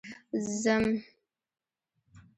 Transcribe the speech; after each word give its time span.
ځم 0.61 0.85